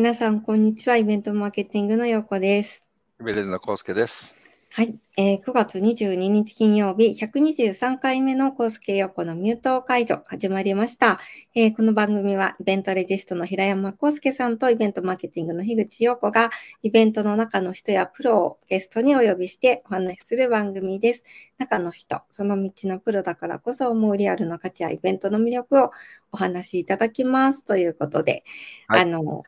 [0.00, 0.96] 皆さん、こんにちは。
[0.96, 2.86] イベントマーケティングの横です。
[3.22, 4.34] ベレーズのコウスケです。
[4.70, 11.20] はい、えー9月22日金曜日、123回目のコースケ横のミュート解除始まりました、
[11.54, 16.50] えーこの番組はイベントレジストの平山康介さんとイベントマーケティングの樋口陽子が
[16.82, 21.24] イベントの中の人やプロをゲストにお呼びしてお話しする番組です。
[21.58, 25.90] 中の人、その道のプロだからこそ思うリアルな価値やイベントの魅力を
[26.32, 28.44] お話しいただきますということで、
[28.88, 29.42] はいあの、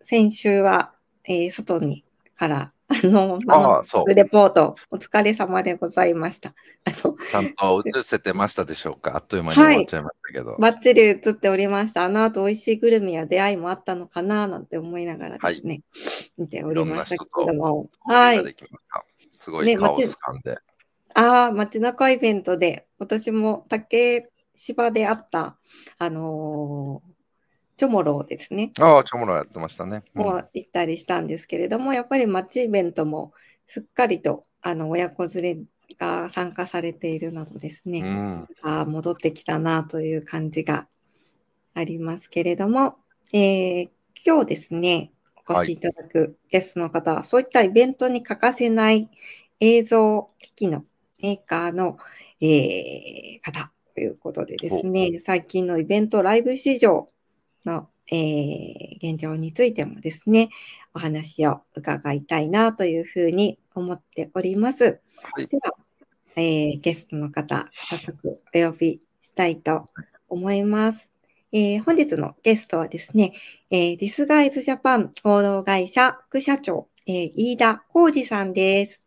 [0.00, 0.92] 先週は、
[1.24, 2.04] えー外に
[2.36, 6.54] から、あの、ああレポート、お疲れ様でございました。
[6.84, 9.14] あの、ちゃんと映せてましたでしょうか？
[9.16, 10.56] あっという間に終わっちゃいましたけど。
[10.58, 12.04] バッチリ映っておりました。
[12.04, 15.82] あの後、美味しいグルメや出会いもあったのかな、なんて思いながらですね、
[16.38, 17.90] 見ておりましたけれども。
[18.06, 18.42] はい。
[18.42, 18.56] い。
[19.34, 20.58] すごねいカオス感で。
[21.14, 25.58] ああ、街中イベントで、私も竹芝であった、
[25.98, 27.17] あのー
[27.78, 28.72] チョモローですね。
[28.80, 30.02] ああ、チョモロやってましたね。
[30.16, 33.32] うんも行ったりしたんですけれども、やっぱり街イベントも
[33.68, 38.48] すっかりとあの親子連れが参加されているなどですね、うん。
[38.62, 40.88] あー戻ってきたなという感じが
[41.74, 42.96] ありますけれども、
[43.32, 43.88] えー
[44.26, 45.12] 今日ですね、
[45.48, 49.08] お越しいただくゲストの方は、そういったイベントに欠かせない
[49.60, 50.84] 映像機器の
[51.22, 51.96] メーカーの、
[52.40, 57.08] えー方ということでですね、最近のイベントライブ市場
[57.64, 60.50] の、えー現状についてもですね、
[60.94, 65.00] お話を伺いたいなというふうに思っております。
[65.22, 65.46] はい。
[65.46, 65.74] では、
[66.36, 69.88] えーゲストの方、早速お呼びしたいと
[70.28, 71.10] 思います。
[71.52, 73.34] えー本日のゲストはですね、
[73.70, 79.04] えーディスガイズジャパン合同会社副社長、えー飯田浩二さんです。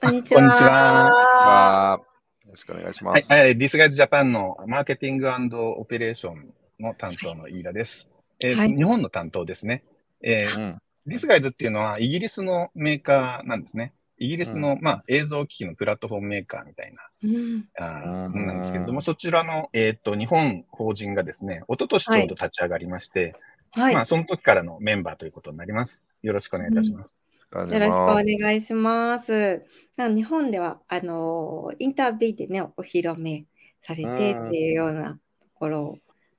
[0.00, 2.09] こんにちは。
[2.50, 3.32] よろしくお願いしまはい、す。
[3.32, 8.10] えーディスガイズジャパンのマーケティングオペレーションの担当の飯田です。
[8.42, 9.84] えーはい日本の担当ですね。
[10.20, 13.94] えーうんディスガイズっていうのはイギリスのメーカーなんですね。
[14.18, 23.34] イギリスの、まあ、映像機器のプラットフォームメーカーみたいなうんあーうんものなんですけれども、そちらの、えっ、と、日本法人がですね、一昨年ちょうど立ち上がりまして、
[23.70, 23.94] はい。
[23.94, 26.14] まあ、その時からのメンバーということになります。
[26.22, 27.24] よろしくお願いいたします。
[27.52, 29.64] よよろしくお願いします。
[29.96, 33.46] な日本では、あの、インタビューでね、お披露目
[33.82, 35.98] されてっていうようなところ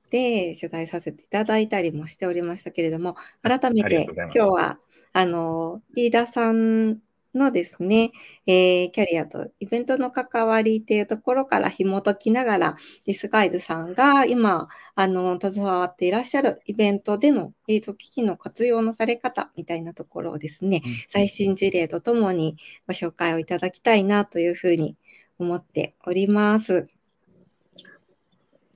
[0.09, 4.79] で取材させていただいたりもしておりましたけれども、改めて今日は、
[5.11, 6.99] あの、飯田さん
[7.33, 8.11] のですね、
[8.45, 24.97] えーキャリアとイベントの関わりっていうところから紐解きながら、ディスガイズさんが今、あの、携わっていらっしゃるイベントでの映像機器の活用のされ方みたいなところをですね、最新事例とともにご紹介をいただきたいなというふうに
[25.39, 26.87] 思っております。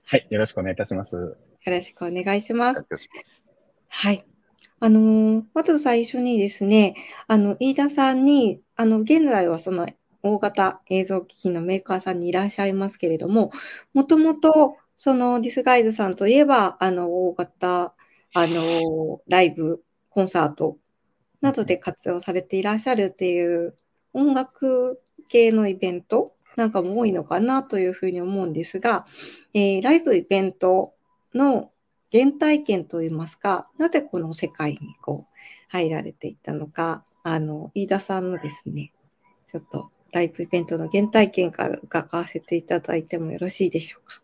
[0.07, 1.17] はい、よろしくお願いいたします。
[1.17, 2.81] よろしくお願いします。
[2.81, 3.09] います
[3.87, 4.34] はい。
[4.79, 6.95] あのまず最初にですね、
[7.27, 9.87] あの、飯田さんに、あの、現在はその
[10.21, 13.51] 大型映像機器のメーカーさんにいらっしゃいますけれども、
[13.93, 17.93] もともと、そのディスガイズさんといえば、あの、大型、
[18.33, 20.77] あの、ライブ、コンサート
[21.41, 23.77] などで活用されていらっしゃるっていう
[24.13, 29.05] 音楽系のイベントなんかも多いのかなというふうに思うんですが、
[29.53, 30.93] えーライブイベント
[31.33, 31.71] の
[32.15, 35.35] 原体験といいますか、なぜこの世界にこう
[35.67, 38.93] 入られていったのか、あの、飯田さんのですね、
[39.51, 44.21] ちょっとライブイベントの原体験から伺わせていただいてもよろしいでしょうか。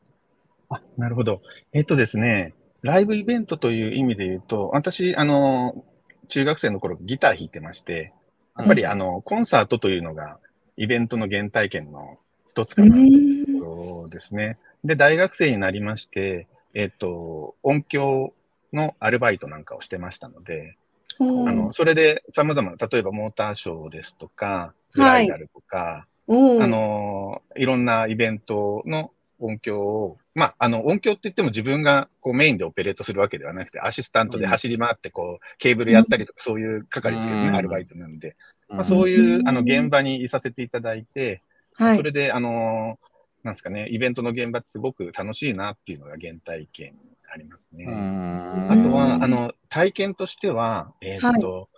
[0.69, 1.41] あ、なるほど。
[1.73, 5.83] えっとですね、ライブイベントという意味で言うと、私、あの、
[6.29, 8.13] 中学生の頃ギター弾いてまして、
[8.57, 10.39] やっぱり、うんあの、コンサートというのが
[10.77, 12.19] イベントの原体験の
[12.51, 14.57] 一つうかなというところですね。
[14.85, 18.33] で、大学生になりまして、えっと、音響
[18.73, 20.77] のアルバイトなんかをしてましたので、
[21.19, 26.63] あの、それで様々な、例えばモーターショーですとか、ブライダルとか、おー。
[26.63, 37.55] あの、いろんなイベントの音響を、まあ、あの、音響って言っても自分がこうメインでオペレートするわけではなくて、アシスタントで走り回って、こう、ケーブルやったりとか、そういう係ですけどね、うん。
[37.55, 38.35] アルバイトなんで。
[38.69, 39.47] まあ、うんそういうう、ん。
[39.47, 41.41] あの、現場にいさせていただいて、
[41.73, 41.97] はい。
[41.97, 42.03] そ。
[42.03, 42.97] れで、あの、
[43.43, 46.95] なんですかね、イベントの現場ってすごく楽しいなっていうのが原体験
[47.33, 47.85] ありますね。
[47.85, 51.69] うんあとは、うんあの、体験としては、えーっと、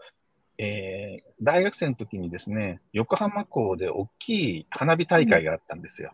[0.58, 4.30] えー大学生の時にですね、横浜港で大き
[4.60, 6.14] い花火大会があったんですよ。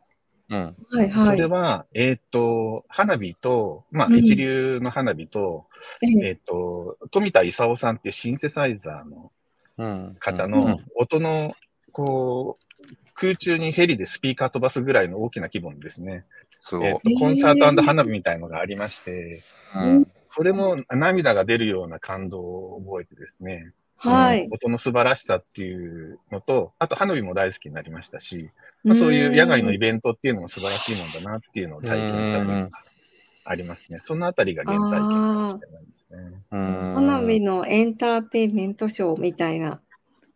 [0.49, 0.75] うん。
[0.91, 1.35] はいはい。
[1.35, 5.67] それは、えーっと、花火と、まあ、うん一流の花火と、
[6.01, 9.31] ええーっと、富田勲さんっていうシンセサイザーの
[10.19, 11.53] 方の音の、
[11.91, 12.68] こう、
[13.19, 16.25] 空中にヘリでスピーカー飛ばすぐらいの大きな規模のですね、
[16.61, 16.87] すごい。
[16.87, 17.13] えー。
[17.13, 19.43] とコンサート花火みたいのがありまして、
[19.75, 20.07] うん。
[20.27, 24.47] それも涙が出るような感動を覚えてですね、はい。
[24.51, 28.49] 音の素晴らしさっていうのと、あと花火も大好きになりましたし、
[28.85, 32.69] まあ、そういう野外のイベントっていうのも素晴らしいもんだなっていうのを体験したことが
[33.43, 33.97] ありますね。
[33.99, 36.17] そのあたりが原体験かもしれないですね。
[36.51, 39.81] うん花火のエンターテインメントショーみたいな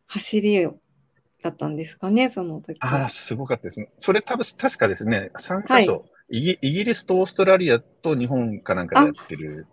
[0.07, 0.75] 走りを
[1.43, 3.89] だったんですかね、その時はああ、すごかったですね。
[3.99, 9.67] それ多分、確かですね、3カ所、イギ、イギリスとオーストラリアと日本かなんかでやってる、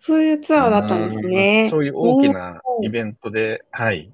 [0.00, 1.68] そういうツアーだったんですね。
[1.70, 4.12] そういう大きなイベントで、はい。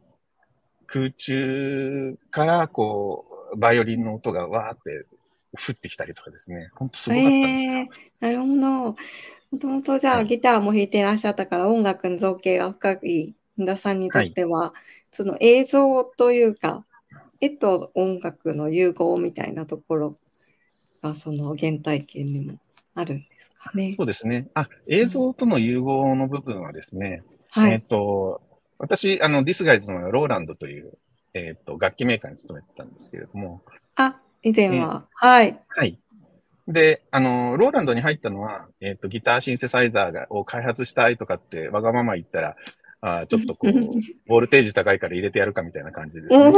[0.86, 5.06] 空中から、こう、バイオリンの音がわーって
[5.52, 6.70] 降ってきたりとかですね。
[6.74, 7.72] 本当すごかったんですよ。
[7.72, 7.86] えー
[8.20, 8.52] なるほど。
[8.52, 8.96] も
[9.58, 14.74] ともとじゃあ、はいギターも弾いていらっしゃったから音楽の造形が深い本田さんにとっては、
[15.10, 16.84] その映像というか
[17.40, 20.16] 絵と音楽の融合みたいなところ
[21.02, 22.58] がその原体験にも
[22.94, 23.94] あるんですかね。
[23.96, 24.48] そうですね。
[24.54, 27.22] あ、映像との融合の部分はですね、
[27.56, 27.82] えっ、はい。
[27.82, 28.42] と、
[28.78, 30.92] 私、あの、ディスガイズのローランドという、
[31.34, 33.62] えっ、と、楽器メーカーに勤めてたんですけれども、
[33.96, 35.60] あ、以前は、はい。
[35.68, 35.98] はい。
[36.66, 42.56] で、あの、ローランドに入ったのは、えっ、と、ギターシンセサイザーがを開発したいとかって、わがまま言ったら、
[43.02, 43.72] あーちょっとこう、
[44.26, 46.52] ボルテージ高いから入れてやるかみたいな感じですね。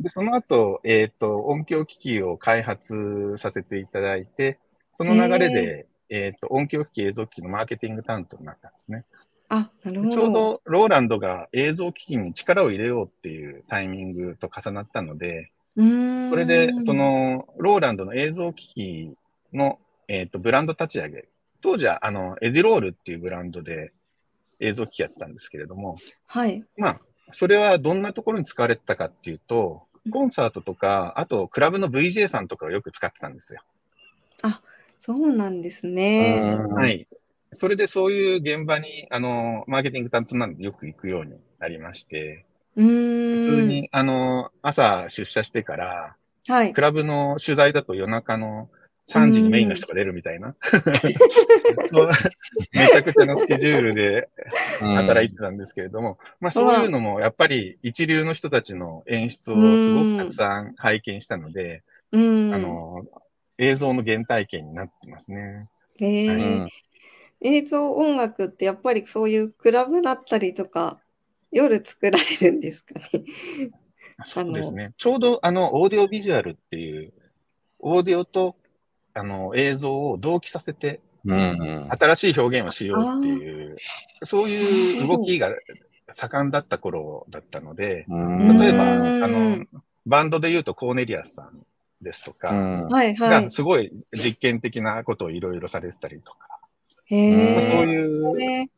[0.00, 4.58] で、その後、えっ、と、音響機器を開発させていただいて、
[4.98, 9.04] その流れで、えっ、と、音響機器、映像機器のマーケティング担当になったんですね。
[9.48, 10.12] あ、なるほど。
[10.12, 19.16] ちょうどローランドが映像機器に力を入れようっていうタイミングと重なったので、うーん、それで、その、ローランドの映像機器
[19.52, 19.78] の、
[20.08, 21.28] えっ、と、ブランド立ち上げ。
[21.60, 23.92] 当時は、あの、エディロールっていうブランドで
[24.60, 26.64] 映像機器やってたんですけれども、はい。
[26.76, 27.00] まあ、
[27.32, 29.82] それはどんなところに使われてたかっていうと、
[30.12, 33.62] コンサートとか、あと、クラブの VJ さんとかをよく使ってたんですよ。
[35.00, 36.56] そうなんですね。
[36.74, 36.88] は。
[36.88, 37.06] い。
[37.52, 42.44] それでそういう現場に、あの、マーケティング担当なんでよく行くようになりまして、
[42.74, 43.38] うーん。
[43.38, 43.62] 普通。
[43.62, 46.16] に、あの、朝出社してから、
[46.48, 46.80] はいク。
[46.80, 48.68] ラブの取材だと夜中の
[49.08, 50.56] 3時にメインの人が出るみたいな。
[52.72, 54.28] めちゃくちゃなスケジュールで
[54.80, 61.82] 働いてたんですけれども、まあそういうのもやっぱり一流の人たちの演出をすごくたくさん拝見したので、
[62.12, 62.54] うん。
[62.54, 63.04] あの、
[63.58, 65.68] 映像の原体験になってますね。
[65.98, 66.68] へーうん
[67.42, 70.98] 映像音楽ってやっぱりそういうクラブだったりとか
[71.52, 73.24] 夜作られるんですかね。
[74.24, 74.92] そうですね。
[74.96, 77.12] ちょうどあの、オーディオビジュアルっていう、
[77.78, 78.56] オーディオと
[79.16, 83.76] あの映像を同期させてうん新しい表現をしようっていう、
[84.24, 85.54] そういう動きが
[86.14, 88.58] 盛んだった頃だったので、うん。
[88.58, 89.24] 例えば、うん。
[89.24, 89.64] あの、
[90.06, 91.66] バンドで言うとコーネリアスさん
[92.00, 92.52] ですとうか、
[92.88, 93.50] が。
[93.50, 96.48] すごい実験的なことをいろいろされてたりとか、
[97.08, 97.22] そうえ。
[97.22, 98.70] いうね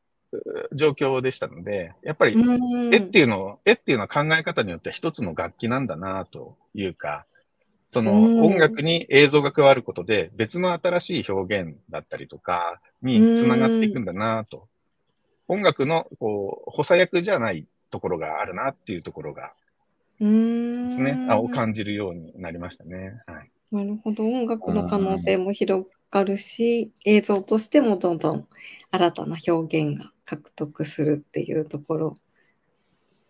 [0.75, 2.95] 状況でしたので、やっぱりうん。
[2.95, 7.27] 絵っていうのを、絵っていうのは考え方によっては一つの楽器なんだなというか、
[7.91, 14.69] そのうん音楽に映像が加わることで別の新しい表現だったりとかにつながっていくんだなと。
[15.51, 19.55] 音楽のこう補佐役じゃないところがあるなっていうところが
[20.21, 20.27] うー
[20.81, 23.21] んですね、あを感じるようになりましたね。
[23.27, 23.51] はい。
[23.71, 24.25] なるほど。
[24.25, 28.47] 音楽の可能性も広がるし、映像としてもどんどん
[28.91, 32.15] 新たな表現が獲得するっていうところ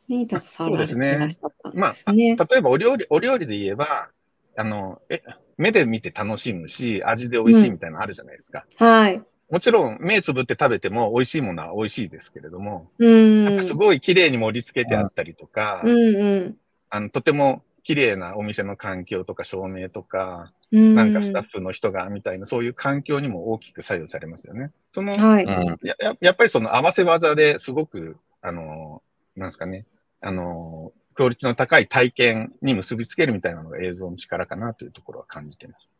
[0.09, 2.37] に携わられていらっしゃったんまあですね。
[2.37, 4.11] 例えばお料理、お料理で言えば、
[4.59, 5.23] あの、え、
[5.57, 8.67] 目で見て楽しむし、味で美味しいみたいなのあるじゃないですか。
[8.77, 9.23] はい。
[9.49, 13.45] もちろん目つぶって食べても美味しいものは美味しいですけれども、うん。
[13.45, 16.57] なんかすごい綺麗に盛り付けてあったりとか、うんうん
[16.91, 20.97] あの、とても綺麗なお店の環境とか照明とか、うん。
[20.97, 24.73] なんかスタッフの人がみたいな、そういう環境にも大きく左右されますよね。
[24.93, 25.45] その、はい。
[25.45, 29.03] うんやややっぱりその合わせ技ですごく、あの、
[29.37, 29.87] なんですかね、
[30.21, 35.91] あの、クオリティの高い体験に結びつけるみたいなのが映像の力かなというところは感じています。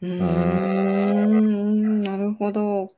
[0.00, 2.94] うーん、なるほど。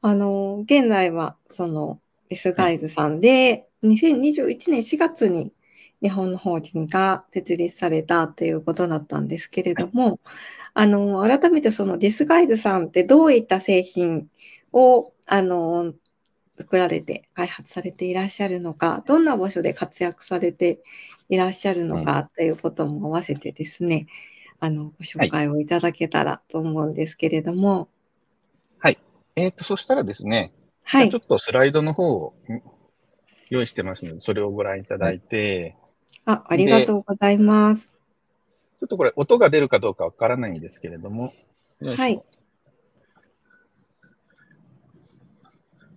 [0.00, 2.00] あの、現在は、その、
[2.30, 5.52] デスガイズさんで、2021年4月に
[6.00, 10.20] 日本の法人が設立されたということだったんですけれども、
[10.72, 14.30] あの、改めてそのデスガイズさんってどういった製品
[14.72, 15.92] を、あの、
[16.62, 20.80] 作られて開発されていらっしゃるのか、どんな場所で活躍されて
[21.28, 24.06] いらっしゃるのかということも合わせてですね、
[24.60, 27.88] あの、ご紹介をいただけたらと思うんですけれども、
[29.36, 30.52] えっ、と、そしたらですね、
[30.84, 31.18] はいちょ。
[31.18, 32.60] っとスライドの方をん
[33.48, 35.76] 用意してますので、それをご覧いただいて、
[36.26, 37.92] あ、ありがとうございます。
[38.80, 41.32] ちょっとこれ音が出るかどうかわからないんですけれども。
[41.80, 42.22] はい。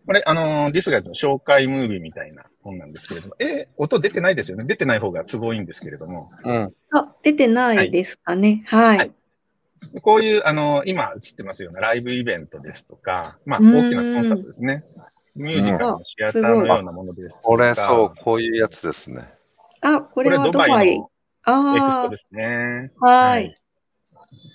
[0.05, 4.63] これ、あのー、ディスガイズの紹介ムービーみたいな本なんですけれども、えー音出てないですよね。
[4.65, 6.73] 出てない方が都合いいんですけれども、うん。
[6.91, 8.63] あ、出てないですかね。
[8.67, 8.97] はい。
[8.97, 9.11] はい
[10.01, 14.83] こういう、あのー今映ってますようなライブイベントですとか、まあ、大きなコンサートですね。
[15.35, 17.41] ミュージカルのシアターのようなものですとか。
[17.43, 19.27] これそう、こういうやつですね。
[19.81, 20.95] あ、ここれれはドドバイのエバイ。
[20.95, 21.09] クス
[21.43, 22.91] あポですね。
[23.01, 23.57] あ、はい。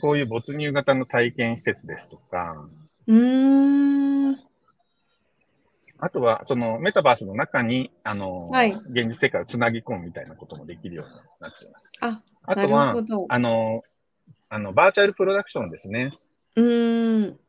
[0.01, 2.67] こういう没入型の体験施設ですとか、
[3.07, 4.50] うーん。
[6.03, 11.93] あとは、そのメタバースの中に、あの、はい現実世界をつなぎ込むみたいなこともできるようになっています。
[12.01, 13.27] あ、なるあとは。
[13.29, 13.81] あの、
[14.49, 16.13] あの、バーチャルプロダクションですね。
[16.57, 17.41] うーん。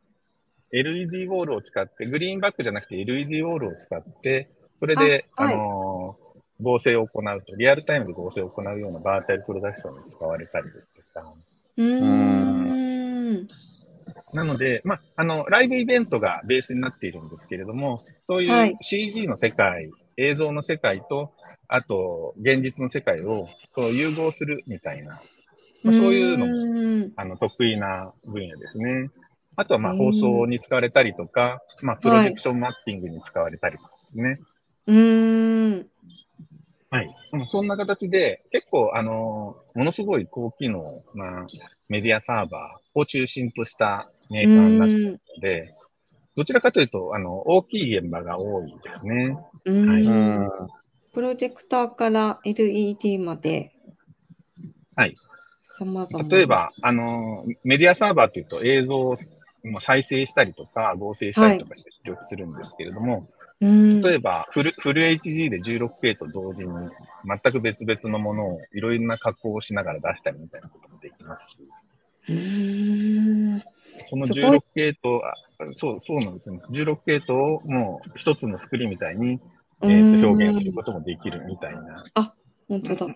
[0.74, 6.18] LED ウォールを使って、グリーンバックじゃなくて LED ウォールを使って、それで、あ,、あはいの、
[6.62, 11.34] 合成を行うと、リアルタイムで合成を行うようなバーチャルプロダクションに使われたりですとか。
[11.78, 12.06] うー
[13.44, 13.48] ん。
[14.34, 21.32] なので、まあ、あの、ライブイベントがベースになっているんですけれども、そうはいいう CG の世界、映像の世界と、
[21.68, 25.22] あと、現実の世界をそう融合するみたいな、
[25.84, 26.82] まあ、そういうのも。
[27.16, 29.10] あの、得意な分野ですね。
[29.58, 34.30] あとは、ま放送に使われたりとか、まあ、プロジェクションマッピングに使われたりとかですね。
[34.30, 34.40] はい。
[34.88, 35.88] うん
[37.50, 41.48] そんな形で、結構、あのーものすごい高機能な
[41.88, 44.96] メディアサーバーを中心としたメうーカーになって。
[44.96, 45.74] ので、
[46.36, 49.38] どちらかというと、あの、大きい現場が多いですね。
[49.66, 50.50] ううーんん。。
[51.14, 53.72] プロジェクターから LED まで。
[54.96, 55.16] はい。
[55.80, 56.30] 様々。
[56.30, 56.46] 例え。
[56.46, 59.18] ば、あのーメディアサーバーというと映像を
[59.64, 63.30] まあ再生したりとか合成したりとかして出力するんですけれども、
[63.62, 64.02] うーん。
[64.02, 66.90] 例えばフル、フル HD で 16K と同時に
[67.26, 71.58] 全く別々のものをいろいろな加工をしながら出したりみたいなこともできますし、
[72.30, 73.64] うーん。
[74.10, 75.34] そのすごい 16K と、あ
[75.74, 76.60] そう、そうなんですね。
[76.70, 79.40] 16K とをもう一つのスクリーンみたいに、
[79.82, 82.04] えうー表現することもできるみたいな。
[82.68, 83.16] 本当だ。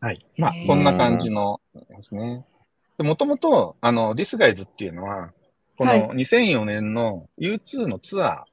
[0.00, 0.24] はい。
[0.36, 2.44] まあこんな感じのですね。
[2.98, 5.32] もともと、あの、ディスガイズっていうのは、
[5.76, 8.44] こはいの2004年の U2 のツア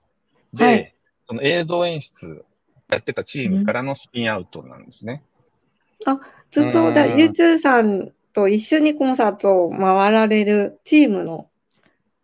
[0.53, 0.91] ーで、はい
[1.27, 2.45] その映像演出
[2.89, 5.23] やってたチームからのスピンアウトなんですね。
[6.51, 11.49] ずっとだ、うーん U2 さんと一緒にコンサートを回られるチームの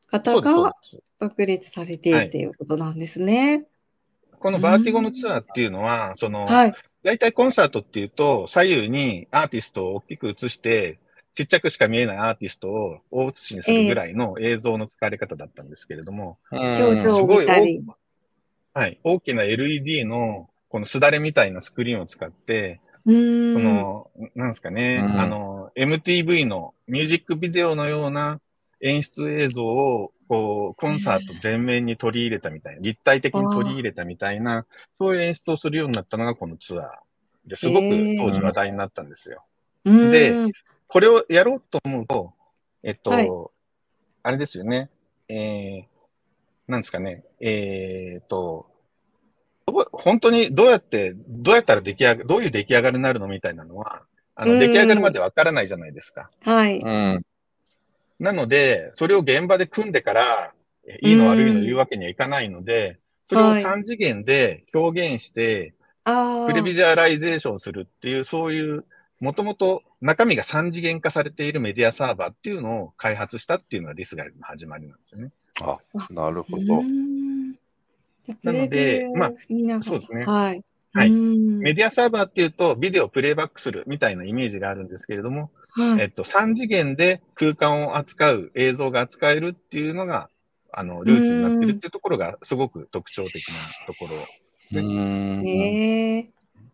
[0.08, 0.74] 方が。
[1.22, 3.66] 独立されてっていうことなんですね。
[4.40, 6.74] このバーティゴのツアーっていうのは、その、はい。
[7.04, 11.00] 大体コンサートっていうと、左右にアーティストを大きく映して、
[11.36, 17.84] ちっちゃくしか見えないアーティストを大写しにするぐらいの映像の使われ方だったんですけれども、表情をすごい見たり。
[18.74, 23.54] はい、大きな LED のこのすだれみたいなスクリーンを使って、うーん。
[23.56, 28.40] この、なんですかね、うんあの、MTV のミュージックビデオのような
[28.82, 34.66] 演出映像を、こう、コンサート全面に取り入れたみたいな、立体的に取り入れたみたいな、
[34.98, 36.90] そういう演出をするようになったのがこのツアー。
[37.46, 39.44] ですごく当時話題になったんですよ。
[39.86, 40.54] うーんで
[40.88, 42.34] これをやろうと思うと、
[42.84, 43.30] えっと、はい
[44.24, 44.92] あれですよね。
[45.28, 45.86] えー、
[46.68, 47.24] なんですかね。
[47.40, 48.71] えーっと、ど
[49.82, 54.04] う本当にどうやって、どうやったら出来上が、どういう出来上がりになるのみたいなのは、
[54.36, 56.30] あの、うん出来上がるまでわからないじゃないですか。
[56.42, 56.80] はい。
[56.80, 57.22] うん。
[58.20, 60.54] なので、それを現場で組んでから、
[60.88, 65.74] えいいの悪いの言うわけにはいかないので、それをはい3次元で表現して、
[66.04, 66.48] ああ。
[66.48, 68.86] プレビジュアライゼーションするっていう、そういう、
[69.20, 75.32] もともと中身が3次元化されているメディアサーバーっていうのを開発したっていうのがディスガイズの始まりなんですよね。
[75.62, 75.78] あ、
[76.10, 76.82] なるほど。
[78.44, 79.34] なのでまあ
[79.82, 80.64] そうですねはい。
[80.94, 86.02] はいメディアサーバーっていうと、ビデオをプレイバックするみたいなイメージがあるんですけれども、はい。
[86.02, 90.30] えっと、3次元で空間を扱う、映像が扱えるっていうのが、
[90.74, 93.54] あの、ルーツになってるっていうところが、すごく特徴的な
[93.86, 94.16] ところ
[94.72, 95.46] うーん。
[95.46, 96.30] へえ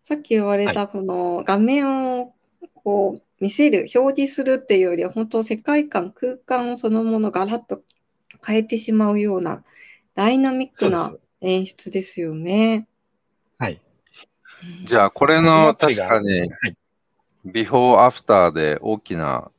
[0.05, 2.33] さっき言われたこの画面を
[2.75, 7.81] こう見せる、表示するっていうよりは、本当世界観、空間をそのものガラッと
[8.45, 9.65] 変えてしまうような
[10.15, 11.11] ダイナミックな。
[11.47, 12.87] 演出ですよね。
[13.57, 13.81] はい。
[14.83, 16.51] じゃあ、これその確かに、はい。
[17.45, 19.49] ビフォーアフターで大きな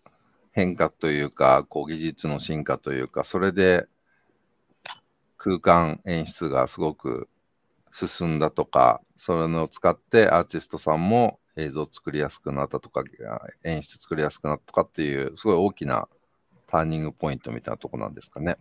[0.53, 3.87] 変化というか、こう技術の進化というか、それで
[5.39, 7.29] 空間演出がすごく
[7.93, 13.03] 進んだとか、それを使ってアーティストさんも映像作りやすくなったとか、
[13.65, 16.07] 演出作りやすくなったとかっていう、すごい大きな
[16.67, 18.59] ターニングポイントみたいなとこなんですかね。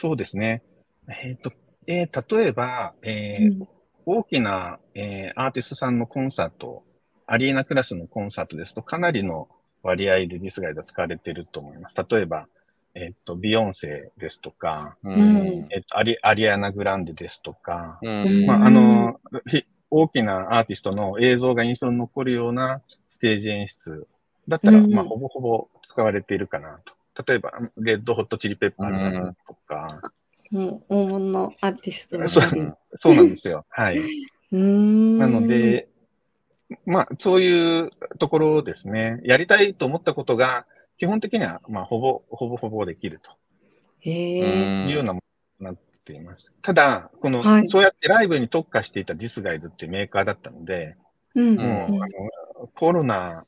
[0.00, 0.62] そうですね。
[1.08, 1.52] えっ、と、
[1.86, 3.68] えー例えば、えーうん
[4.08, 6.84] 大きな、えーアーティストさんのコンサート
[7.26, 9.48] アリーナクラスのコンサートですと、かなりの
[9.82, 11.96] 割合でディスガイズは使われていると思います。
[12.08, 12.46] 例えば、
[12.94, 24.06] えっ、と、ビヨンセですとか、うんえっ、とアリ、アリアナ・グランデですとか、うんまあ、あの、ひ大きなアーティストの映像が印象に残るようなステージ演出
[24.48, 27.24] だったら、うんまあ、ほぼほぼ使われているかなと。
[27.26, 30.00] 例えば、レッドホットチリペッパーズさんとか、
[30.50, 32.40] もう大物のアーティストのそ
[33.10, 33.64] うなんですよ。
[33.70, 33.98] はい。
[33.98, 35.18] うーん。
[35.18, 35.88] なので、
[36.84, 39.20] まあ、そういうところですね。
[39.24, 40.66] やりたいと思ったことが、
[40.98, 45.22] 基本的には、まあ、ほぼ、ほぼほぼできるというようなも
[45.60, 46.52] のになっています。
[46.62, 50.96] ただ、この、はいそうやってライブに特化していたディスガイズっていうメーカーだったので、
[51.34, 51.56] うん。
[51.56, 53.46] もう、うんあの、コロナ、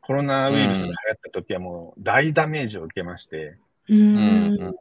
[0.00, 3.58] コロナウイルスが流行った時はもう大ダメージを受けまして、
[3.88, 4.76] ううんん。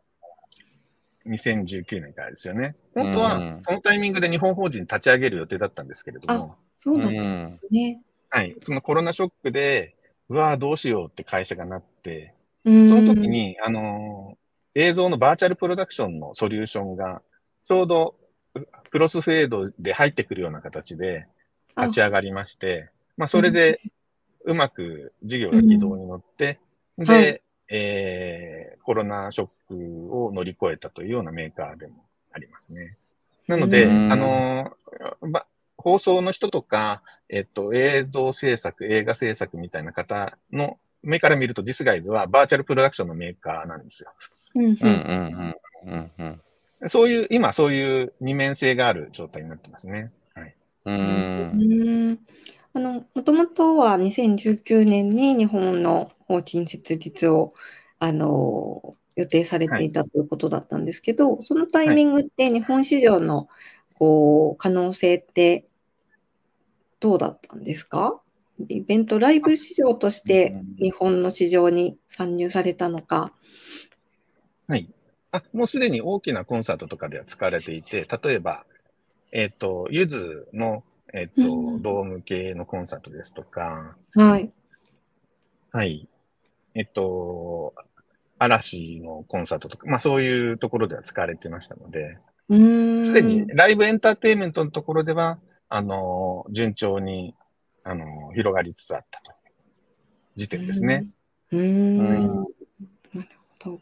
[1.28, 2.76] 2019年からですよね。
[2.94, 7.60] 本当はうん、そのタイミングで日本法人立ち上げる予定だったんですけれども、そうだったうん。
[7.70, 8.02] ね。
[8.30, 8.56] はい。
[8.64, 9.96] そのコロナショックで、
[10.30, 12.34] うわぁ、どうしようって会社がなって、
[12.66, 12.88] うん。
[12.88, 14.38] その時、に、あのー
[14.80, 17.24] 映像のバーチャルプロダクションのソリューションが、
[17.68, 18.14] ちょうど、
[18.92, 21.26] クロスフェードで入ってくるような形で
[21.76, 23.82] 立ち上がりまして、まあ、それで、
[24.46, 26.60] うまく事業が軌道に乗って、
[27.00, 27.42] で、はい。
[27.70, 32.98] えーコロナショックを乗り越えたというようなメーカーでもありますね。
[33.48, 35.46] なので、うんあのーば
[35.78, 44.12] 放送の人とか、えっと、映像制作、映画制作みたいな方の目から見るとディスガイズはバーチャルプロダクションのメーカーなんですよ。
[44.56, 45.56] うんうんうん
[45.86, 46.42] うんうん
[46.88, 50.12] そういう、今そういう二面性がある状態になってますね。
[50.36, 50.56] はい。
[50.86, 52.20] うんううんん
[52.74, 57.52] あの、もともとは2019年に日本の法人設立を、
[57.98, 63.50] あの、予定されていたということだったんですけど、そのタイミングって日本市場の、
[63.96, 65.66] こう、可能性って
[67.00, 68.22] どうだったんですか？
[68.70, 73.34] イベント、ライブ市場として日本の市場に参入されたのか。
[74.68, 74.90] はい。
[75.32, 78.66] あ、もうすでに大きなコンサートとかでは使われていて、例えば、
[79.32, 84.52] えっ、と、ゆずの、えっ、と、うんドーム系のコンサートですとか、はい。
[85.72, 86.08] はい。
[86.74, 87.74] えっ、と、
[88.40, 92.18] 嵐のコンサートとか、まあそういうところでは使われてましたので。
[92.50, 95.38] すでにライブエンターテインメントのところでは、
[95.70, 97.36] あの、順調に、
[97.84, 99.32] あの、広がりつつあったと。
[100.36, 101.08] 時点ですね。
[101.52, 102.00] うーん。
[102.00, 102.48] うん
[103.14, 103.30] なる
[103.64, 103.82] ほど。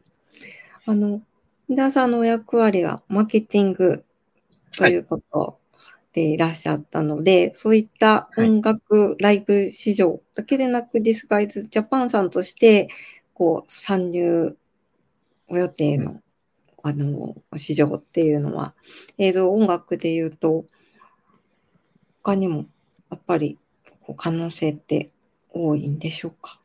[0.88, 1.22] あの、
[1.68, 4.04] 皆さんのお役割はマーケティング
[4.76, 5.60] ということ
[6.14, 12.90] でいらっしゃったので、そういった音楽、ライブ市場だけでなく、ディスガイズジャパンさんとして、
[13.36, 14.58] こう、参入
[15.50, 16.22] お予定の、
[16.82, 18.74] あの、市場っていうのは、
[19.18, 20.66] 映像音楽で言うと、
[22.24, 22.66] 他にも、
[23.12, 23.60] やっぱり、
[24.02, 25.12] こう可能性って
[25.52, 26.62] 多いんでしょうか？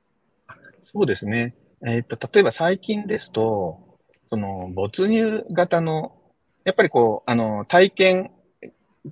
[0.83, 1.55] そうですね。
[1.85, 3.99] えっ、と、例えば最近ですと、
[4.31, 6.17] その、没入型の、
[6.65, 8.31] やっぱりこう、あの、体験、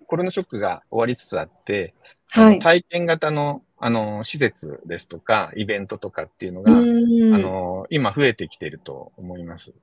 [0.07, 1.95] コロナショックが終わりつつあって、
[2.29, 2.59] はい。
[2.61, 9.75] 体験型の、あの、施設ですとか、イベントとかっていうのが、あの、今増えてきていると思います。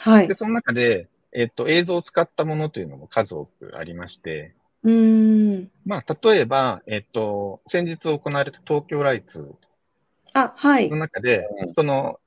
[0.00, 0.34] はいで、。
[0.34, 5.70] その中で、えっ、と、映像を使ったものというのも数多くありまして、うーん。
[5.84, 9.54] まあ、例えば、えっ、と、先日行われた東京ライツ
[10.32, 10.96] あ、はいの。
[10.96, 12.18] 中で、うんその、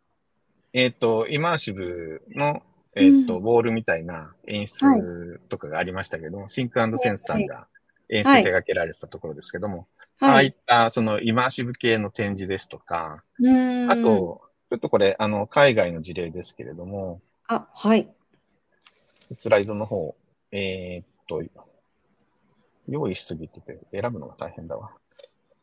[0.71, 2.61] えっ、と、イマーシブの、
[2.95, 7.67] えっ、と、うんボールみたいな演出とかがありましたけども、シンクセンスさんが
[8.09, 9.87] 演出はい手掛けられてたところですけども、
[10.21, 10.49] ああはいい。
[10.49, 13.23] った、そのイマーシブ系の展示ですとか。
[13.87, 18.07] あと、ちょっとこれ、あの、海外の事例ですけれども、あ、はい。
[19.37, 20.15] スライドの方、
[20.51, 21.43] えーっと、
[22.87, 24.91] 用意しすぎてて選ぶのが大変だわ。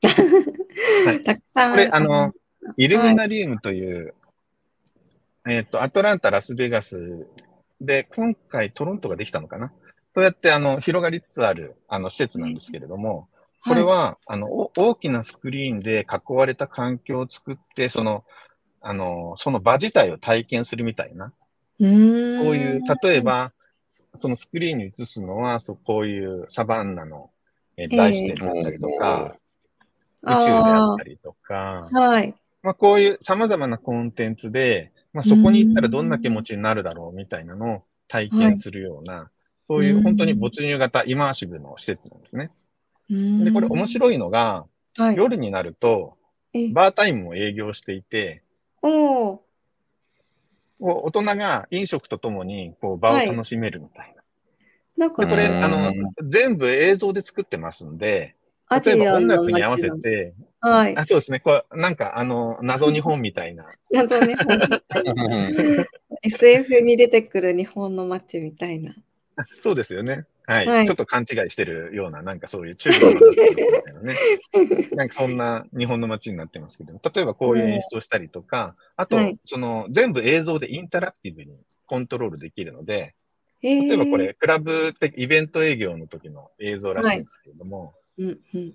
[1.04, 1.70] はいたくさん。
[1.72, 2.32] これ、あの、
[2.76, 4.14] イルミナリウムという、
[5.48, 7.26] えーっと、アトランタ、ラスベガス
[7.80, 9.72] で、今回トロントができたのかな
[10.14, 13.28] そうやって、あの、広がりつつある、あの、施設なんですけれども、
[13.66, 18.24] これは、あの、お大きなスクリーンで囲われた環境を作って、その、
[18.81, 21.33] あの、その場自体を体験するみたいな、
[21.81, 22.38] うーん。
[22.38, 23.52] こういう、例え、ば、
[24.20, 27.31] そのスクリーンに映すのは、そうこういうサバンナの、
[27.76, 29.37] えーええ大自然だったりとか、
[30.22, 32.35] 宇宙であったりとか、はい。
[32.62, 39.31] まあこういう様々なコンテンツで、まあそこに行ったらどんな気持ちになるだろうみたいなのを体験するような、
[39.68, 42.50] そういう本当に没入型イマーシブの施設なんですね。
[43.08, 43.88] で、これ面い。
[43.88, 44.66] 白いのが、
[44.96, 45.16] はい。
[45.16, 46.16] 夜になると、
[46.52, 48.42] えバータイムも営業していて、
[48.82, 49.42] お
[50.78, 54.22] 大人が飲食とともにこう場を楽しめるみたいな。
[54.96, 55.92] なんかで、これ、うんあの、
[56.28, 58.36] 全部映像で作ってますんで、
[58.84, 60.96] 例えば音楽に合わせて、はい。
[60.96, 61.40] あそうですね。
[61.40, 63.66] こうなんか、あの、謎日本みたいな。
[63.90, 65.76] 謎ね、本当に
[66.22, 68.94] SF に出てくる日本の街みたいな。
[69.36, 70.24] あそうですよね。
[70.46, 70.66] はい。
[70.66, 74.16] はいちょっと勘違いしてるような、なんかそういう中国のみたいなね。
[74.94, 83.14] なんかそんな日本の街になってますけど、例えばこういう演出をしたりとか、あとはい、その全部映像でインタラクティブにコントロールできるので、
[83.62, 88.74] 例例えばこれ、クラブ的イベント営業の時の映像らしいんですけれども、うんうん。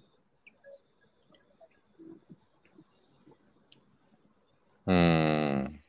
[4.88, 5.52] うーん。
[5.52, 5.82] うん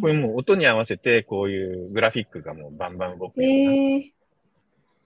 [0.00, 4.12] これもう音に合わせてこういうグラフィックがもうバンバン動くようなえー、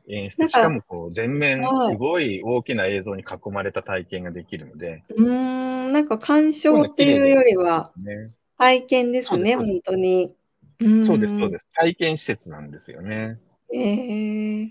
[0.08, 1.92] 演出、しかもこう全面はい。
[1.92, 10.34] すごい大きな映像に囲まれた体験ができるので、うーん、なんか鑑賞っていうよりはね、体験ですね、本当に。
[10.80, 11.68] うんそうです、そうです。
[11.72, 13.38] 体験施設なんですよね。
[13.72, 14.68] えー、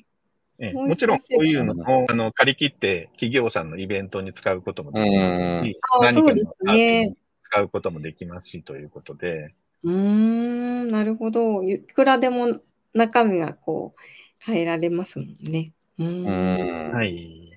[0.59, 6.53] ええもちろん、こういうのうも、あの、借り切って企業さんのイベントに使うこともできますし、何かのそうですね。
[6.65, 11.63] パーティーに使うこともできますし、ということで、うーん、なるほど。
[11.63, 12.59] いくらでも
[12.93, 13.99] 中身がこう
[14.43, 15.71] 変えられますもんね。
[15.97, 17.51] はい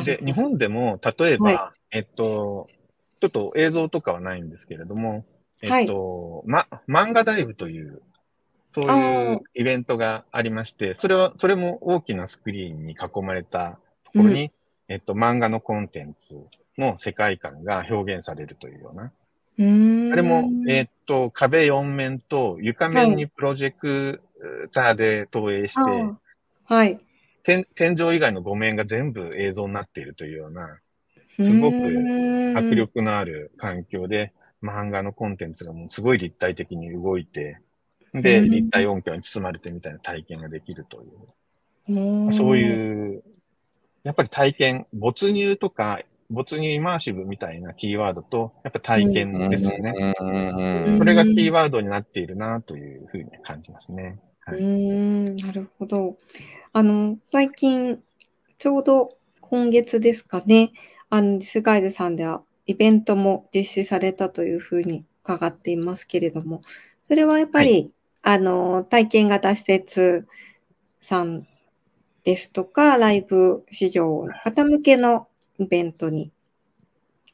[0.00, 0.04] い。
[0.04, 2.68] で、日本でも、例えば、はえっと、
[3.20, 5.24] ちょっと映像とかはないんですけれども、
[5.60, 8.02] えっと、ま、漫画ダイブという、
[8.74, 14.50] そういうイベントがありまして、それは、それも大きなスクリーンに囲まれたところに、
[14.88, 16.46] えっと、漫画のコンテンツ
[16.78, 19.12] の世界観が表現されるというような。
[19.58, 24.22] あれも、えっと、壁4面と床面にプロジェク
[24.72, 25.80] ターで投影して、
[26.64, 26.98] はい。
[27.42, 30.78] 天天井以外の5面が全部映像になっているというような、
[31.36, 31.76] すごく
[32.56, 32.74] 迫。
[32.74, 37.58] 力のある環境で、漫画のコンテンツがもうすごい立体的に動いて、
[38.14, 41.06] で、うん立体音響に包まれてみたいな体験ができるとい
[41.88, 42.28] う。
[42.28, 43.22] うそういう、
[44.04, 46.00] やっぱり体験、没入とか、
[46.32, 50.14] 没入イマーシブみたいなキーワードと、やっぱ体験ですよね。
[50.20, 50.24] う
[50.94, 54.18] んそれがキーワードになっているなというふうに感じますね。
[54.44, 54.62] はうい。
[54.62, 56.16] ーん、なるほど。
[56.72, 58.02] あの、最近、
[58.58, 60.72] ちょうど今月ですかね、
[61.10, 66.62] あの、ディスガイズさんではイベントも実施されたというふうに伺っていますけれども、
[67.08, 67.92] それはやっぱり、
[68.22, 70.26] あの、体験型施設
[71.02, 71.46] さん
[72.24, 75.26] ですとか、ライブ市場の方向けの
[75.62, 76.32] イベントに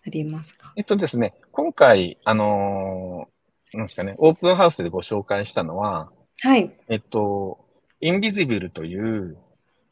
[0.04, 0.72] なりますか？
[0.76, 6.10] えっとですね、今回、あのーなんですかね、オープンハウスでご紹介したのは、
[6.40, 6.72] はい。
[6.88, 7.58] えっと、
[8.00, 9.36] インビジブルという、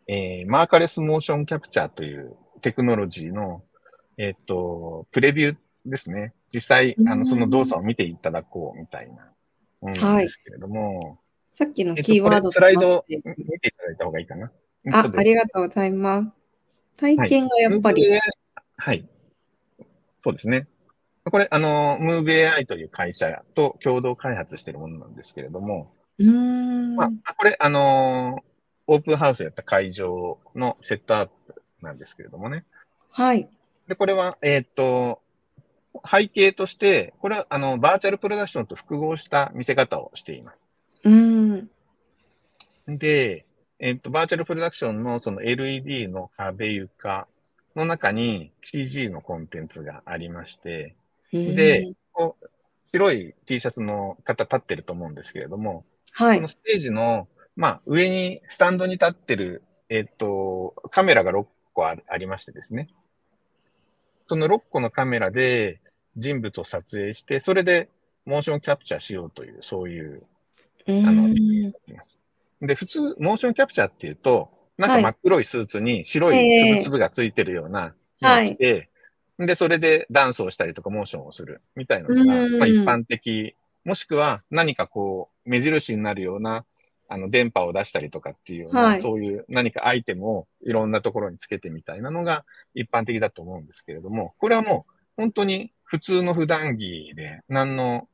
[0.07, 3.63] えーマーカレスモーションキャプチャーというテクノロジーの、
[4.17, 6.33] えっと、プレビューですね。
[6.55, 9.31] 実際、あの、うんその動作を見ていただこうみたいな、
[9.83, 11.19] うんはいですけれども、
[11.53, 13.21] さっきのえっとキーワードこれスライド見
[13.59, 14.51] ていただいた方がいいかな。
[14.93, 16.39] あ、ありががとうございます。
[16.97, 18.05] 体験がやっぱり、
[18.77, 19.09] はい。
[20.25, 20.67] そうですね。
[21.25, 26.97] これ、あの、ムーブ AI という会社と共同開発しているものなんですけれども、うーん。
[26.97, 28.57] まあ、これ、あのー
[28.89, 32.65] オープンハウスやった会場のセットアップなんですけれどもね。
[33.11, 33.49] はい。
[33.89, 35.21] で、これは、えーっと、
[36.09, 40.71] 背景として、これは、あの、バーチャルプロダクションと複合した見せ方をしています。
[41.03, 41.71] うーん。
[42.87, 43.46] で、
[43.79, 47.27] えーっと、バーチャルプロダクションのその LED の壁床
[47.75, 50.95] の中に CG のコンテンツがありまして、
[51.33, 52.51] で、こう
[52.93, 56.49] 白い T シャツの方立ってると思うんですけれども、はいこの。
[56.49, 62.89] ステージの、まあ、上に、スタンドに立ってる、えっと、カメラが6個あありましてですね。
[64.29, 65.81] その6個のカメラで
[66.17, 67.91] 人物を撮影して、それで
[68.25, 70.23] モーションキャプチャーしようという、そういう、
[70.87, 71.29] うあの、
[71.95, 72.23] ます。
[72.63, 75.03] で、普通、モーションキャプチャーっていうと、なんはい。
[75.03, 76.75] か真っ黒いスーツに白いええ。
[76.75, 78.47] つぶつぶがついてるようなはい。
[78.47, 78.91] のを着て、
[79.39, 82.59] で、それでダンスをしたりとかモーションをするみたいなのが、うん。
[82.59, 83.55] まあ一般的。
[83.85, 86.65] もしくは何かこう、目印になるような、
[87.09, 89.01] あの、電波を出したりとかっていうような、はい。
[89.01, 98.09] そういう何かアイテムをいろんなところにつけてみたいなのが一般的だと思うんですけれども、これはもう本当に普通の普段着で何の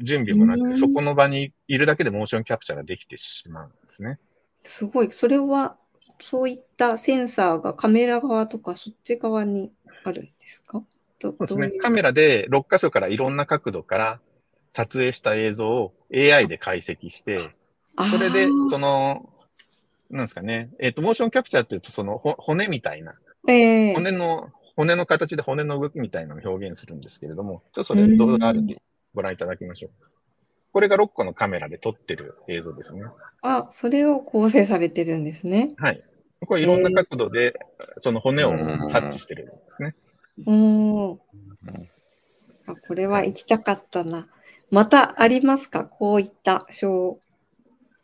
[0.00, 4.18] 準備もなうんく、そこの場にいるだけでモーションキャプチャーができてしまうんですね。
[4.62, 5.10] すごい。
[5.10, 5.76] それは、
[6.20, 9.72] そういったセンサーがカメラ側とかそっち側に
[10.04, 10.82] あるんですか？
[11.18, 11.78] どそうですね。
[11.78, 14.20] カメラで6箇所からいろんな角度から
[14.72, 17.50] 撮影した映像を AI で解析して、
[18.10, 19.30] それでその、
[20.10, 20.70] なんですかね。
[20.78, 23.14] えっ、と、モーションキャプチャーっていうと、そのほ骨みたいな、
[23.48, 28.82] ええ骨の、骨の形で骨の動きみたいなのを表現するんですけれども、ちょっとそれ動画があるんで
[29.14, 29.90] ご覧いただきましょう。
[30.72, 33.02] これが6個のカメラで撮ってる映像ですね。
[33.42, 35.74] あ、それを構成されてるんですね。
[35.78, 36.02] はい。
[36.46, 37.58] これいろんな角度で、
[38.02, 38.52] その骨を
[38.88, 39.96] 察知してるんですね。
[40.46, 41.18] お
[42.66, 44.28] あこれは行きたかったな。
[44.70, 45.84] またありますか？
[45.84, 47.18] こういった少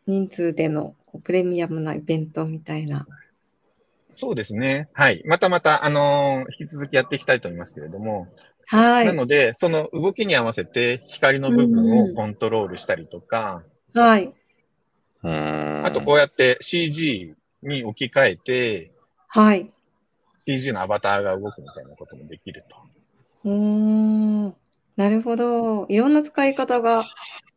[0.05, 0.93] 人数での
[1.23, 3.07] プレミアムなイベントみたいな。
[4.15, 4.89] そうですね。
[4.91, 5.23] はい。
[5.25, 8.27] またまた、あのー、引き続きやっていきたいと思いますけれども。
[8.69, 9.05] はい。
[9.05, 13.63] なので、その動きに合わせて光の部分をコントロールしたりとか。
[13.93, 14.33] はい。
[15.23, 18.91] あと、こうやって CG に置き換えて、
[19.29, 19.71] はい。
[20.45, 22.65] CG のアバターが動くみたいなこともできる
[23.43, 23.49] と。
[23.49, 24.55] うん。
[24.97, 25.85] なるほど。
[25.87, 27.05] いろんな使い方が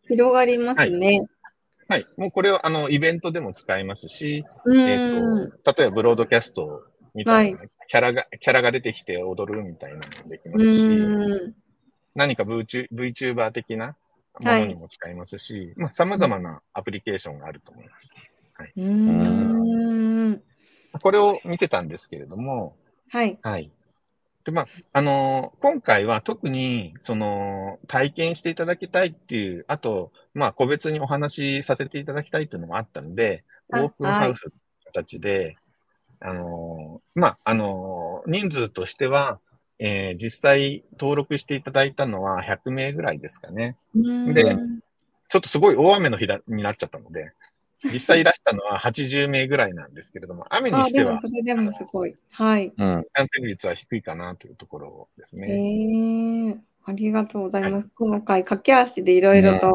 [0.09, 1.27] 広がりますね。
[1.88, 2.03] はい。
[2.03, 11.55] はい、もうこれは、あの、イベントでも使えますし、えっ、と、例えばブロードキャストみたいな、キャラが、キャラが出てきて踊るみたいなのもできますし、
[12.14, 13.96] 何か VTuber 的な
[14.40, 18.20] ものにも使えますし、はい、まあ、様々なアプリケーションがあると思います。
[18.55, 20.42] はい、うん。
[21.01, 22.77] これを見てたんですけれども、
[23.09, 23.38] はい。
[23.42, 23.70] はい。
[24.44, 34.51] で、まあ、あのー、今回は特に、その、体験していただきたいっていう、あと、まあ、個別にお話しさせていただきたいっていうのもあったので、オープンハウス
[34.87, 35.57] 形で、
[36.21, 39.41] あのー、まあ、あのー、人数としては、
[39.79, 43.77] えー、実際登録していただいたのは100名ぐらいですかね。
[43.95, 44.57] で、
[45.31, 47.33] ちょっとすごい大雨の日だになっちゃったので、
[47.85, 52.15] 実際いらしたのは80名ぐらいなんですけれども、 雨にしては、それでもすごい。
[52.31, 52.73] はい。
[52.73, 55.49] 感染率は低いかなというところですね。
[55.51, 57.73] えー、ありがとうございます。
[57.73, 59.73] はい、今回、駆け足でいろいろと、ね、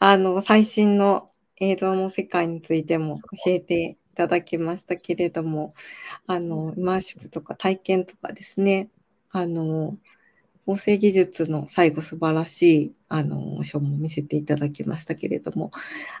[0.00, 5.74] あの、最新の映像の世界についても教えていただきましたけれども、
[6.26, 8.88] あの、イマーシブとか体験とかですね、
[9.30, 9.96] あの、
[10.66, 15.70] 合成技術の最後素晴らしい、あの、ショーも見せていただきましたけれども、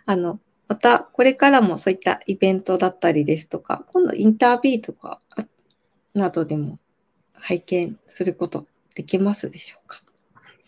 [0.04, 5.20] あの、また、これからもそういったイベントだったりですとか、今度インタービューとか
[6.14, 6.78] などでも
[7.32, 10.02] 拝見することできますでしょうか？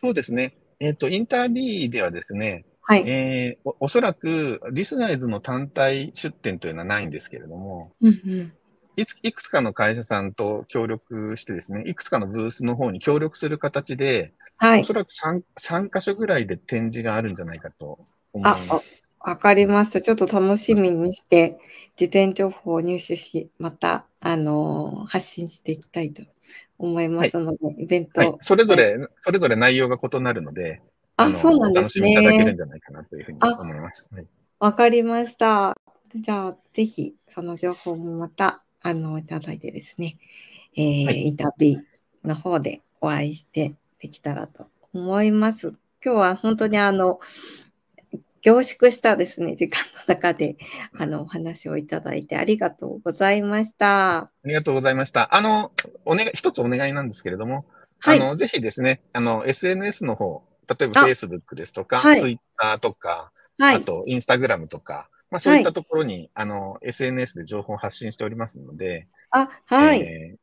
[0.01, 0.57] そうですね。
[0.81, 3.05] えっ、ー、と、インタービューではですね、はい。
[3.07, 8.53] えー、おおそらく、リスナーズの単体出展というのはないんですけれども、うんうん
[8.97, 18.01] いついくつかの会社さんと協力してですね、いくつかのブースの方に協力する形で、はい、おそらく 3, 3箇所ぐらいで展示があるんじゃないかと
[18.33, 19.01] 思います。
[19.21, 20.01] わかりました。
[20.01, 21.61] ちょっと楽しみにして、
[21.95, 26.23] 事前情報を入手し、また、あのー、発信していきたいと
[26.79, 30.83] 思いますので、はい、イベント、はい、それぞれ、はい、それぞれ内容が異なるので、
[31.19, 32.15] あ、そうなんですね。
[32.15, 34.09] 楽しみいただけるんじゃないかなというふうに思います。
[34.61, 35.77] わ、かりました。
[36.15, 40.17] じゃあ、ぜひ、その情報もまた、あの、いただいてですね、
[40.77, 45.75] えー、はい、インタビューの方でお会いしてできたらと思います。
[46.05, 47.19] 今日は本当にあの、
[48.43, 50.57] 凝縮したですね、時間の中で、
[50.97, 54.17] あの、お話をいただいてありがとうございました。
[54.19, 55.35] ありがとうございました。
[55.35, 55.73] あの、
[56.05, 57.67] お願い、一つお願いなんですけれども、
[57.99, 70.01] はい、あの、ぜひですね、あの、SNS の方、例えば Facebook ですとか、はい、Twitter とか、はい、あと Instagram とか、まあそういったところに、はい、あの、SNS で情報を発信しておりますので、あ、はい。
[70.01, 70.37] え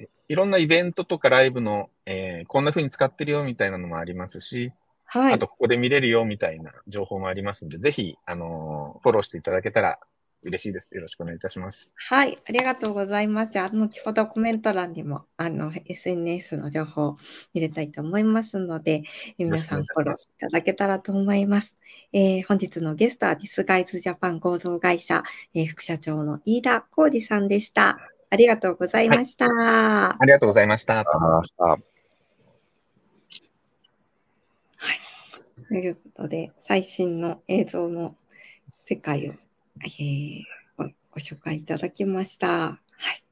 [0.00, 4.72] ー、いろんなイベントとかライブの、えー、こんな風に使ってるよみたいなのもありますし、
[5.04, 5.34] はい。
[5.34, 9.98] あと、ここで見れるよみたいな情報もありますので、ぜひ、あのー、フォローしていただけたら
[10.42, 10.94] 嬉しいです。
[10.94, 11.94] よろしくお願いいたします。
[11.96, 13.58] はい、ありがとうございます。
[13.58, 17.16] あの、後ほどコメント欄にも、あの、SNS の情報を
[17.52, 19.02] 入れたいと思いますので、
[19.38, 21.78] 皆さんフォローしていただけたらと思います。
[22.12, 27.98] えー、本日のゲストはディスガイズジャパン合同会社、えー、副社長の飯田浩二さんでした。
[28.30, 29.46] ありがとうございました。
[29.46, 31.04] はい、ありがとうございました。
[31.04, 31.80] はい。
[35.68, 38.16] ということで、最新の映像の
[38.84, 39.34] 世界を、
[39.84, 40.42] えー、
[40.76, 42.48] ごご紹介いただきました。
[42.48, 42.78] は
[43.12, 43.22] い。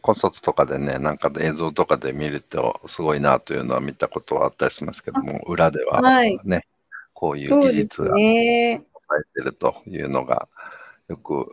[0.00, 6.38] コンサートとかでね、なんか映像とかで見るとすごいなというのは見たことはあったりしますけども、裏ではね、はい、
[7.12, 8.78] こういう技術がえ
[9.34, 10.48] てるというのが
[11.08, 11.52] よく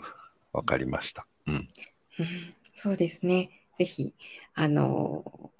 [0.54, 1.26] わかりました。
[1.48, 1.68] うん、
[2.76, 3.50] そうですね。
[3.78, 4.14] ぜひ、
[4.54, 5.52] あの、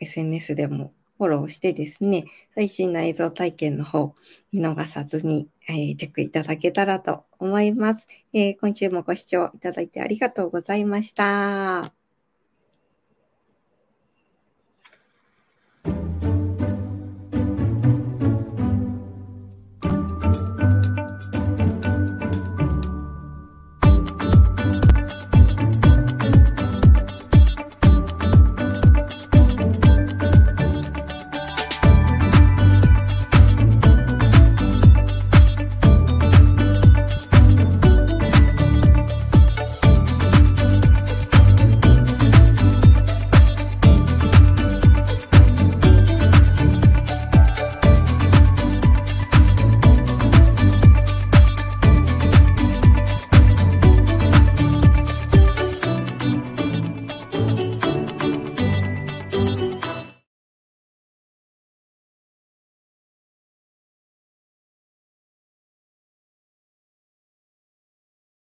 [0.00, 2.24] SNS でもフォローしてですね、
[2.56, 4.16] 最新の映像体験の方、
[4.50, 12.01] 見逃さずに、えー、チェックいただけたらと思います、えー、今週もご視聴いただいてありがとうございました。